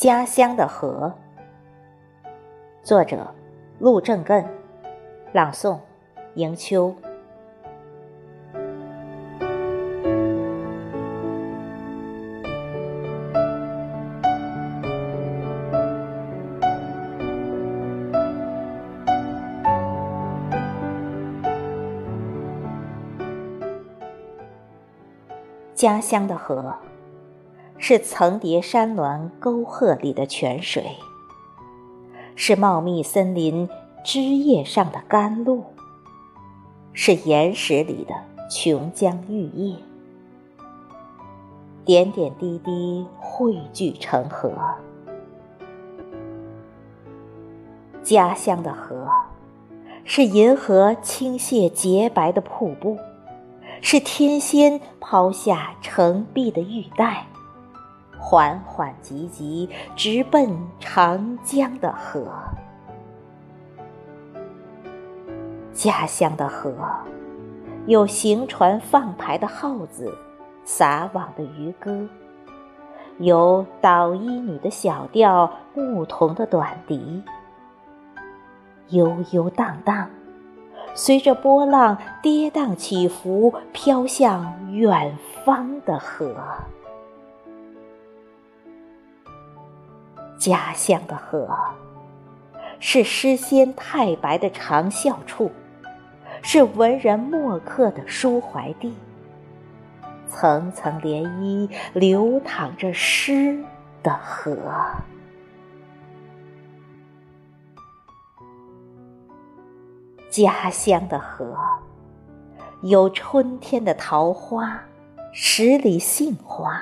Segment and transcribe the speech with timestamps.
[0.00, 1.12] 家乡的河，
[2.82, 3.34] 作者
[3.78, 4.46] 陆正艮，
[5.34, 5.78] 朗诵
[6.36, 6.96] 迎秋。
[25.74, 26.74] 家乡的河，
[27.82, 30.84] 是层叠山峦沟壑里的泉水，
[32.36, 33.66] 是茂密森林
[34.04, 35.64] 枝叶上的甘露，
[36.92, 38.14] 是岩石里的
[38.50, 39.76] 琼浆玉液，
[41.86, 44.52] 点点滴滴汇聚成河。
[48.02, 49.08] 家乡的河，
[50.04, 52.98] 是银河倾泻洁白的瀑布。
[53.82, 57.26] 是天仙抛下澄碧的玉带，
[58.20, 62.26] 缓缓急急直奔长江的河。
[65.72, 66.74] 家乡的河，
[67.86, 70.14] 有行船放排的号子，
[70.64, 72.06] 撒网的渔歌，
[73.18, 77.22] 有捣衣女的小调，牧童的短笛，
[78.88, 80.06] 悠悠荡荡。
[80.92, 86.34] 随着波浪跌宕起伏，飘向远方的河。
[90.40, 91.54] 家乡的河，
[92.78, 95.52] 是诗仙太白的长啸处，
[96.40, 98.94] 是文人墨客的抒怀地。
[100.26, 103.62] 层层涟漪，流淌着诗
[104.02, 104.56] 的河。
[110.30, 111.54] 家乡的河，
[112.80, 114.80] 有春天的桃花，
[115.34, 116.80] 十里杏花；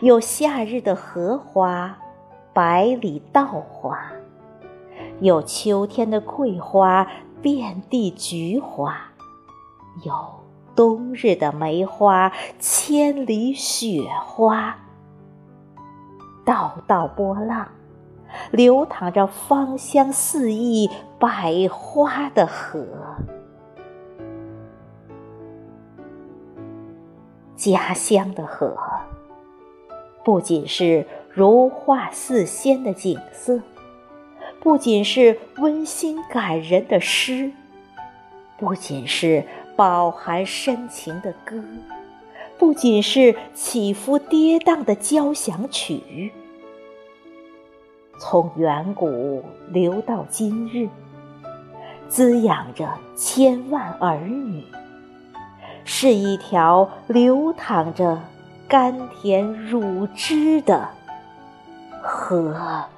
[0.00, 1.98] 有夏日的荷花，
[2.54, 3.96] 百里稻花；
[5.20, 7.06] 有秋天的桂花，
[7.42, 8.92] 遍地菊花；
[10.04, 10.14] 有
[10.76, 14.76] 冬日的梅花，千里雪花。
[16.44, 17.66] 道道波浪。
[18.50, 20.90] 流淌着芳香四溢、
[21.20, 22.84] 百花的河，
[27.54, 28.76] 家乡的河，
[30.24, 33.60] 不仅是如画似仙的景色，
[34.60, 37.50] 不仅是温馨感人的诗，
[38.56, 41.60] 不仅是饱含深情的歌，
[42.56, 46.30] 不仅是起伏跌宕的交响曲。
[48.20, 50.88] 从远古流到今日，
[52.08, 54.62] 滋养着千万儿女，
[55.84, 58.22] 是一条流淌着
[58.68, 60.88] 甘甜乳汁的
[62.04, 62.88] 和。